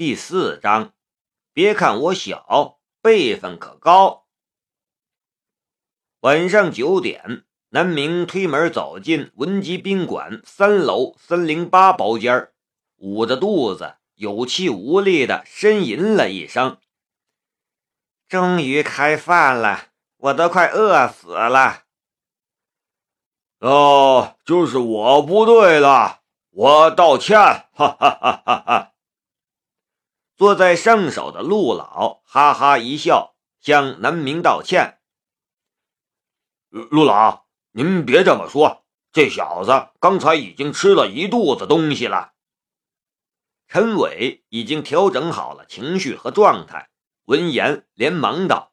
[0.00, 0.94] 第四章，
[1.52, 4.24] 别看我小，辈分可高。
[6.20, 12.50] 晚上九点，南明推门走进文吉宾馆三楼三零八包间，
[12.96, 16.78] 捂着肚子，有气无力的呻吟了一声
[18.26, 21.82] ：“终于开饭了，我都快饿死了。”
[23.60, 28.89] 哦，就是我不对了，我道歉，哈哈哈哈哈。
[30.40, 34.98] 坐在上首的陆老哈哈一笑，向南明道歉
[36.72, 42.32] ：“陆老，您别这么说，这小子刚才已经吃了一肚子东西了。”
[43.68, 46.88] 陈伟已经调整好了情绪和状态，
[47.26, 48.72] 闻言连忙道：“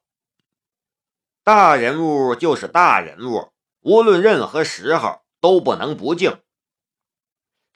[1.44, 6.40] 大人物就是大人物，无论任何时候都不能不敬。”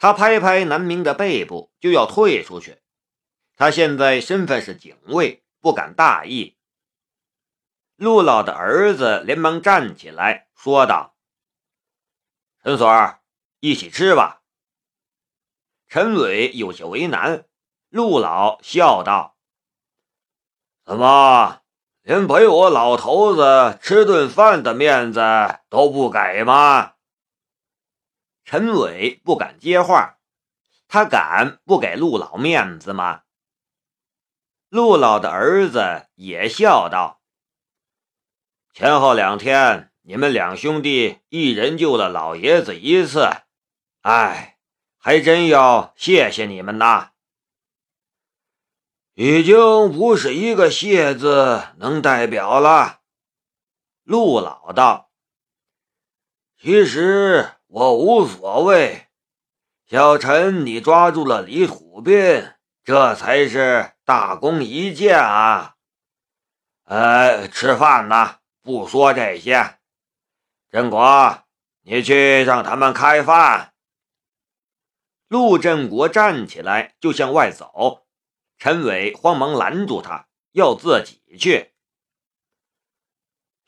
[0.01, 2.79] 他拍拍南明的背部，就要退出去。
[3.63, 6.57] 他现在身份是警卫，不敢大意。
[7.95, 11.15] 陆老的儿子连忙站起来说道
[12.65, 13.21] ：“陈所儿，
[13.61, 14.43] 一起吃吧。”
[15.87, 17.45] 陈伟有些为难。
[17.89, 19.37] 陆老笑道
[20.85, 21.63] ：“怎么，
[22.03, 25.21] 连陪我老头子吃顿饭的面子
[25.69, 26.95] 都不给吗？”
[28.45, 30.19] 陈伟不敢接话，
[30.89, 33.23] 他敢不给陆老面子吗？
[34.73, 37.21] 陆老的儿子也笑道
[38.73, 43.29] ：“前后两天，你们两兄弟一人救了老爷子一次，
[44.01, 44.57] 哎，
[44.97, 47.11] 还真要谢谢你们呐！
[49.13, 53.01] 已经不是一个谢字能代表了。”
[54.05, 55.11] 陆老道
[56.59, 59.09] ：“其实我无所谓，
[59.87, 62.51] 小陈，你抓住了李土斌，
[62.85, 65.77] 这才是。”大功一件啊！
[66.85, 69.79] 呃，吃饭呢，不说这些。
[70.71, 71.45] 振国，
[71.83, 73.75] 你去让他们开饭。
[75.29, 78.07] 陆振国站起来就向外走，
[78.59, 81.73] 陈伟慌忙拦住他，要自己去。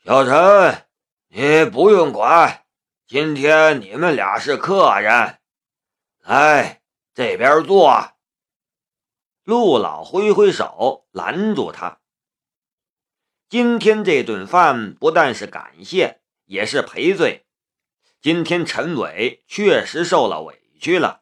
[0.03, 0.85] 小陈，
[1.29, 2.65] 你不用管，
[3.07, 5.39] 今天你们俩是客人，
[6.19, 6.81] 来
[7.13, 8.14] 这边坐。
[9.45, 11.99] 陆老挥挥手拦住他。
[13.47, 17.45] 今天这顿饭不但是感谢，也是赔罪。
[18.19, 21.21] 今天陈伟确实受了委屈了，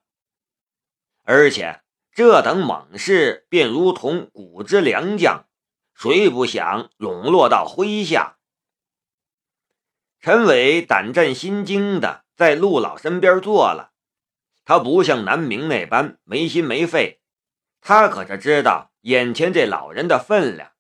[1.23, 1.81] 而且
[2.13, 5.45] 这等猛士便如同古之良将，
[5.94, 8.38] 谁不想笼络到麾下？
[10.22, 13.91] 陈伟胆战心惊的在陆老身边坐了，
[14.63, 17.19] 他不像南明那般没心没肺。
[17.85, 20.71] 他可是知道眼前这老人的分量。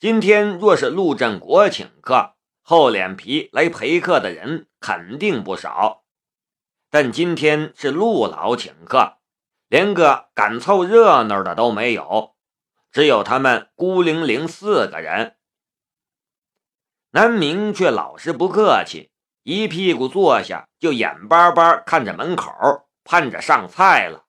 [0.00, 6.04] 今天若是陆振国请客，厚脸皮来陪客的人肯定不少。
[6.88, 9.18] 但今天是陆老请客，
[9.68, 12.34] 连个敢凑热闹的都没有，
[12.90, 15.36] 只有他们孤零零四个人。
[17.10, 19.10] 南明却老实不客气，
[19.42, 22.50] 一屁股坐下，就眼巴巴看着门口，
[23.04, 24.23] 盼着上菜了。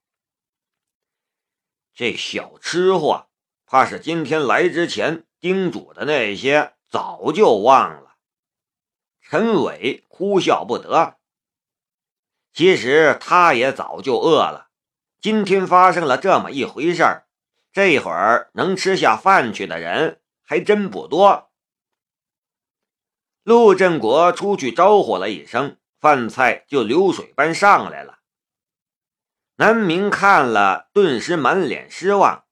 [1.96, 3.28] 这小吃货，
[3.66, 8.16] 怕是今天来之前叮嘱的那些早就忘了。
[9.22, 11.16] 陈伟哭笑不得。
[12.52, 14.70] 其实他也早就饿了。
[15.22, 17.28] 今天发生了这么一回事儿，
[17.72, 21.50] 这会儿能吃下饭去的人还真不多。
[23.44, 28.20] 陆振国出去招呼了一声，饭菜就流水般上来了。
[29.58, 32.44] 南明看了，顿时满脸失望。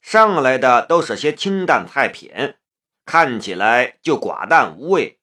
[0.00, 2.56] 上来的都是些清淡菜品，
[3.04, 5.20] 看起来就寡淡无味，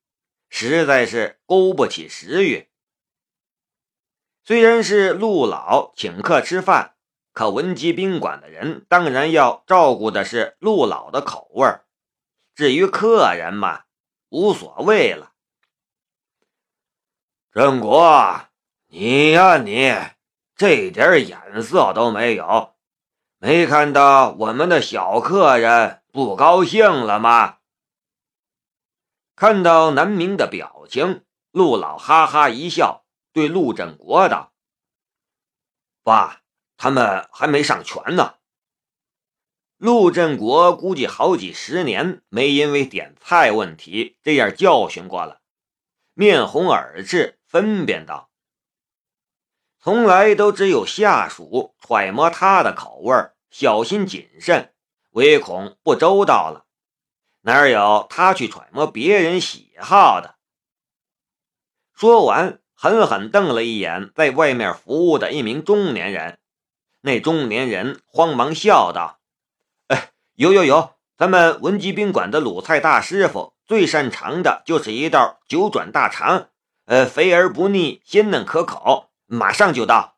[0.48, 2.68] 实在是勾不起食欲。
[4.44, 6.94] 虽然是陆老请客吃饭，
[7.32, 11.66] 可文吉宾馆的人当然要照顾的是陆老的口味
[12.54, 13.86] 至于客人嘛，
[14.28, 15.32] 无所谓了。
[17.50, 18.48] 郑国，
[18.86, 19.92] 你呀你。
[20.56, 22.74] 这点眼色都没有，
[23.38, 27.58] 没看到我们的小客人不高兴了吗？
[29.34, 33.04] 看到南明的表情，陆老哈哈一笑，
[33.34, 34.54] 对陆振国道
[36.02, 36.40] ：“爸，
[36.78, 38.36] 他们还没上全呢。”
[39.76, 45.42] 陆振国估计好几十年没因为点菜问题这样教训过了，
[46.14, 48.30] 面红耳赤，分辨道。
[49.86, 53.14] 从来都只有下属揣摩他的口味
[53.52, 54.74] 小心谨慎，
[55.12, 56.64] 唯恐不周到了。
[57.42, 60.34] 哪有他去揣摩别人喜好的？
[61.94, 66.40] 说完，狠狠瞪了一眼在外面服务的一名中年人。
[67.02, 69.20] 那中年人慌忙笑道
[69.86, 76.48] ：“哎，有有有，咱们文吉宾馆的鲁菜大师傅最擅长的就是一道九转大肠，
[76.86, 80.16] 呃，肥而不腻，鲜嫩可口，马上就到。”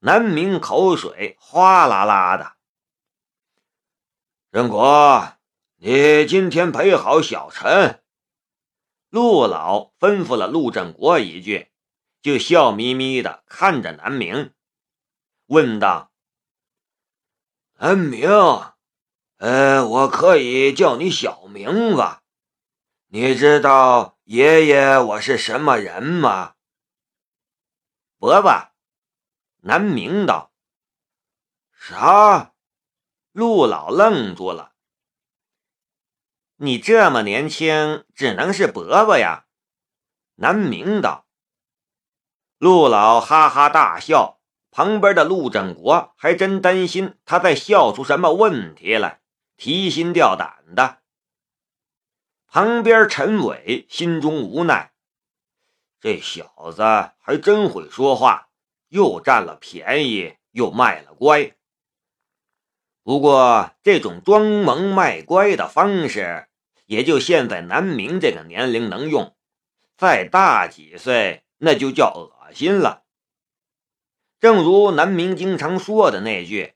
[0.00, 2.52] 南明口水哗啦啦的。
[4.50, 5.32] 任国，
[5.76, 8.02] 你今天陪好小陈。
[9.08, 11.70] 陆老吩咐了陆振国一句，
[12.20, 14.52] 就笑眯眯的看着南明。
[15.46, 16.10] 问道
[17.78, 18.28] ：“南明，
[19.38, 22.22] 呃，我可以叫你小名吧？
[23.08, 26.54] 你知道爷爷我是什么人吗？”
[28.18, 28.72] 伯伯，
[29.62, 30.52] 南明道
[31.72, 32.54] ：“啥？”
[33.32, 34.72] 陆老愣住了。
[36.56, 39.46] “你这么年轻，只能是伯伯呀。”
[40.36, 41.26] 南明道。
[42.58, 44.34] 陆老哈哈大笑。
[44.70, 49.22] 旁边的陆振国还真担心他再笑出什么问题来，
[49.56, 51.00] 提心吊胆的。
[52.46, 54.92] 旁边陈伟心中无奈，
[56.00, 56.82] 这小子
[57.18, 58.48] 还真会说话，
[58.88, 61.52] 又占了便宜，又卖了乖。
[63.02, 66.48] 不过这种装萌卖乖的方式，
[66.86, 69.36] 也就现在南明这个年龄能用，
[69.96, 73.04] 再大几岁那就叫恶心了。
[74.38, 76.74] 正如南明经常说的那句：“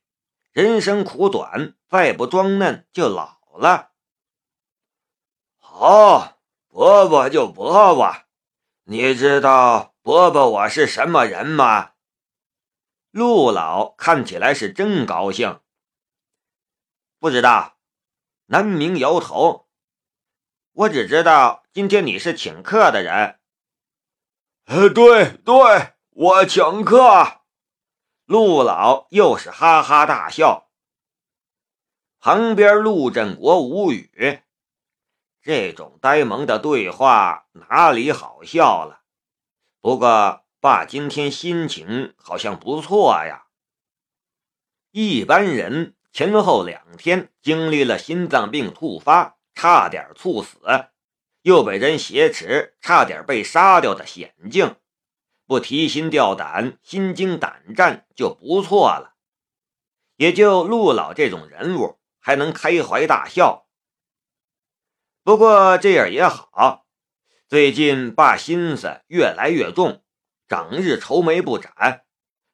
[0.50, 3.90] 人生苦短，再不装嫩就老了。”
[5.58, 6.38] 好，
[6.69, 8.14] 伯伯就伯伯。
[8.91, 11.93] 你知道伯伯我是什么人吗？
[13.13, 15.61] 陆老看起来是真高兴。
[17.21, 17.79] 不知道，
[18.47, 19.69] 南明摇头。
[20.73, 23.39] 我只知道今天你是请客的人。
[24.65, 27.43] 呃，对对，我请客。
[28.25, 30.69] 陆老又是哈哈大笑，
[32.19, 34.43] 旁边陆振国无语，
[35.43, 39.01] 这种呆萌的对话哪里好笑了？
[39.81, 43.47] 不过爸今天心情好像不错呀。
[44.91, 50.59] 一般人前后两天经历了心脏病突发，差点猝死，
[51.43, 54.77] 又被人挟持，差点被杀掉的险境。
[55.47, 59.15] 不提心吊胆、心惊胆战就不错了，
[60.17, 63.67] 也就陆老这种人物还能开怀大笑。
[65.22, 66.87] 不过这样也好，
[67.46, 70.02] 最近爸心思越来越重，
[70.49, 72.05] 整日愁眉不展，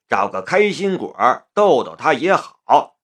[0.08, 1.14] 找个开心果
[1.54, 2.96] 逗逗他也好。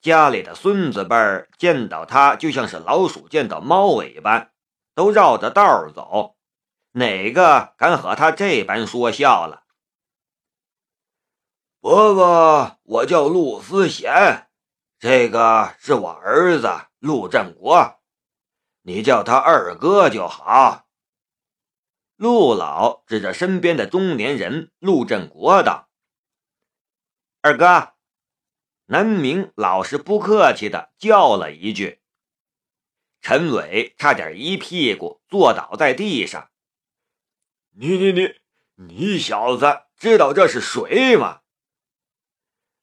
[0.00, 1.16] 家里的孙子辈
[1.56, 4.50] 见到他就像是老鼠见到猫尾巴，
[4.96, 6.36] 都绕着道走。
[6.94, 9.62] 哪个敢和他这般说笑了？
[11.80, 14.48] 伯伯，我叫陆思贤，
[14.98, 16.68] 这个是我儿子
[16.98, 18.01] 陆振国，
[18.82, 20.86] 你叫他二哥就好。
[22.16, 25.88] 陆老指着身边的中年人陆振国道
[27.42, 27.94] ：“二哥。”
[28.86, 32.02] 南明老实不客气的叫了一句。
[33.20, 36.50] 陈伟差点一屁股坐倒在地上。
[37.70, 38.34] 你你你，
[38.74, 41.40] 你小子知道这是谁吗？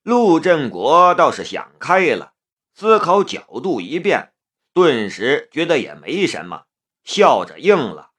[0.01, 2.33] 陆振国倒是想开了，
[2.73, 4.28] 思考角度一变，
[4.73, 6.65] 顿时觉得也没什么，
[7.03, 8.11] 笑着应了。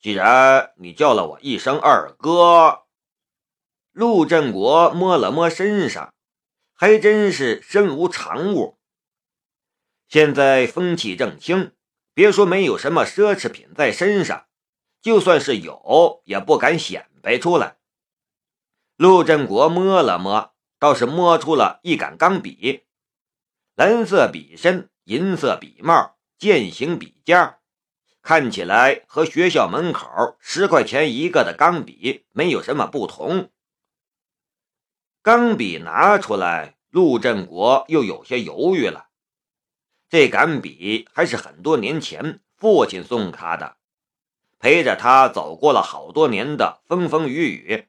[0.00, 2.84] 既然你叫了我一声二哥，
[3.92, 6.14] 陆振国摸了摸身上，
[6.72, 8.78] 还真是身无长物。
[10.08, 11.72] 现在风气正清，
[12.14, 14.46] 别说没有什么奢侈品在身上。
[15.02, 17.78] 就算是有，也不敢显摆出来。
[18.96, 22.84] 陆振国摸了摸，倒是摸出了一杆钢笔，
[23.76, 27.58] 蓝色笔身，银色笔帽，剑形笔尖，
[28.22, 30.08] 看起来和学校门口
[30.40, 33.50] 十块钱一个的钢笔没有什么不同。
[35.20, 39.08] 钢笔拿出来，陆振国又有些犹豫了。
[40.08, 43.76] 这杆笔还是很多年前父亲送他的。
[44.58, 47.88] 陪着他走过了好多年的风风雨雨，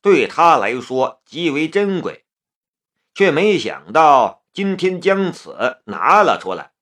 [0.00, 2.26] 对他来说极为珍贵，
[3.12, 6.72] 却没想到今天将此拿了出来。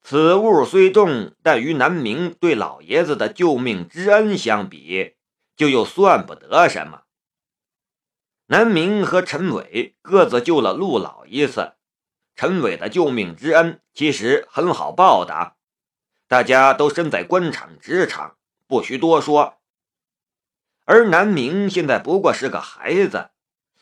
[0.00, 5.16] 此物虽重，但与南明对老爷子的救命之恩相比，
[5.56, 7.02] 就又算不得什么。
[8.46, 11.72] 南明和陈伟各自救了陆老一次，
[12.36, 15.56] 陈伟的救命之恩其实很好报答，
[16.28, 18.36] 大家都身在官场职场，
[18.68, 19.58] 不需多说。
[20.84, 23.30] 而南明现在不过是个孩子，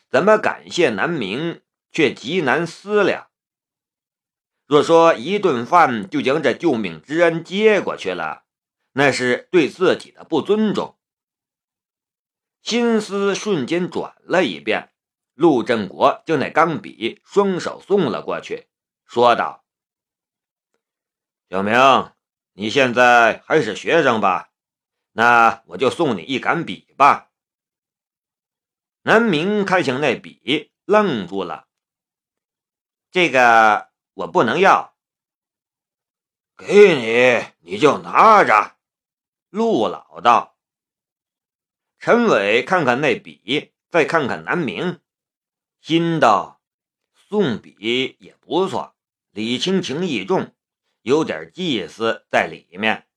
[0.09, 3.29] 怎么感谢南明却极难思量。
[4.65, 8.45] 若说一顿饭就将这救命之恩接过去了，
[8.91, 10.97] 那是对自己的不尊重。
[12.61, 14.91] 心思瞬间转了一遍，
[15.33, 18.67] 陆振国将那钢笔双手送了过去，
[19.05, 19.63] 说道
[21.49, 21.73] ：“小明，
[22.53, 24.51] 你现在还是学生吧？
[25.13, 27.31] 那我就送你一杆笔吧。”
[29.01, 31.68] 南明看向那笔，愣住了。
[33.11, 34.95] 这个我不能要。
[36.55, 38.75] 给你，你就拿着。
[39.49, 40.57] 陆老道。
[41.97, 45.01] 陈伟看看那笔，再看看南明，
[45.81, 46.61] 心道：
[47.13, 48.95] 送笔也不错，
[49.31, 50.53] 礼轻情意重，
[51.01, 53.07] 有点祭祀在里面。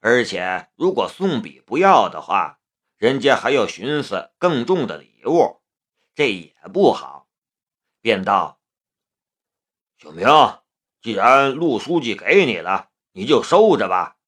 [0.00, 2.60] 而且如果送笔不要的话，
[2.96, 5.60] 人家还要寻思更重的礼物，
[6.14, 7.28] 这也不好。
[8.00, 8.60] 便道：
[10.04, 10.28] 小明，
[11.00, 14.18] 既然陆书记给你了，你就收着吧。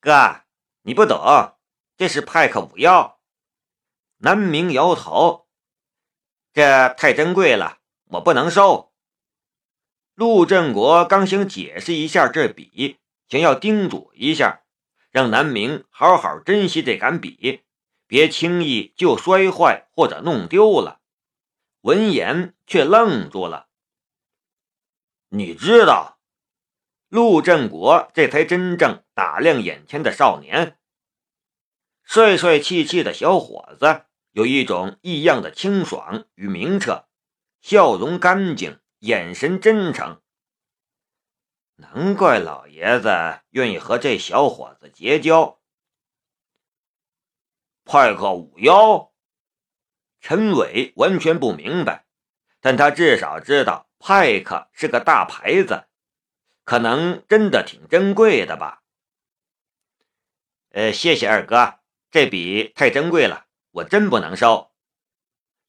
[0.00, 0.42] 哥，
[0.82, 1.56] 你不懂。
[1.96, 3.18] 这是派克五幺，
[4.18, 5.48] 南明摇头，
[6.52, 8.92] 这太珍贵了，我不能收。
[10.14, 14.62] 陆振国刚想解释一下这笔，想要叮嘱一下，
[15.10, 17.64] 让南明好好珍惜这杆笔，
[18.06, 21.00] 别轻易就摔坏或者弄丢了。
[21.80, 23.66] 闻言却愣住了。
[25.32, 26.18] 你知道，
[27.08, 30.76] 陆振国这才真正打量眼前的少年。
[32.02, 37.06] 帅帅气气的小伙子，有一种异样的清爽与明澈，
[37.60, 40.20] 笑容干净，眼神真诚。
[41.76, 43.08] 难怪老爷子
[43.50, 45.60] 愿意和这小伙子结交。
[47.84, 49.12] 派克五幺，
[50.20, 52.06] 陈伟完全不明白，
[52.60, 55.84] 但他至少知道派克是个大牌子，
[56.64, 58.82] 可能真的挺珍贵的吧。
[60.70, 61.80] 呃，谢谢二哥。
[62.10, 64.72] 这笔太珍贵了，我真不能收。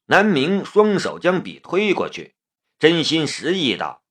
[0.06, 2.34] 南明双手将笔推过去，
[2.78, 4.02] 真心实意道，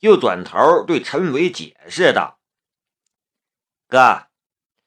[0.00, 2.40] 又转头对陈伟解释道
[3.86, 4.26] ：“哥，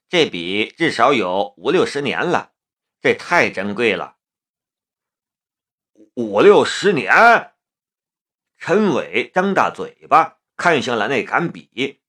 [0.09, 2.53] 这笔至少有五六十年了，
[2.99, 4.17] 这太珍贵了。”
[6.15, 7.53] 五六十年，
[8.57, 12.01] 陈伟张大嘴巴看向了那杆笔。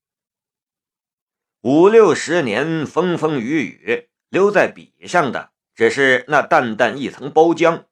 [1.61, 4.05] 五六十年风风雨雨。
[4.29, 7.85] 留在笔上的只是那淡淡一层包浆，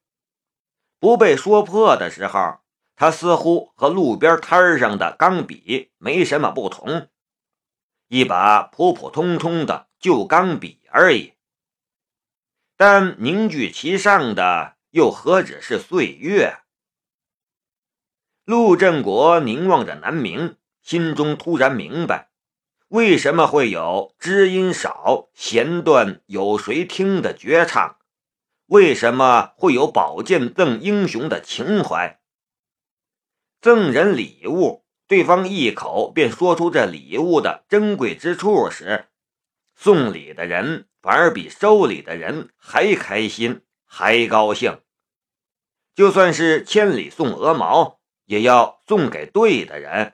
[1.00, 2.60] 不被说破的时候，
[2.96, 7.10] 它似乎和路边摊上的钢笔没什么不同，
[8.08, 11.34] 一把普普通通的旧钢笔而已。
[12.76, 16.60] 但凝聚其上的又何止是岁月？
[18.48, 22.30] 陆振国凝望着南明，心中突然明白。
[22.88, 27.98] 为什么会有知音少弦断有谁听的绝唱？
[28.68, 32.22] 为什么会有宝剑赠英雄的情怀？
[33.60, 39.08] 赠人礼物，对方一口便说出这礼物的珍贵之处时，
[39.76, 44.80] 送礼的人反而比收礼的人还开心，还高兴。
[45.94, 47.97] 就算是千里送鹅毛，
[48.28, 50.14] 也要送给对的人。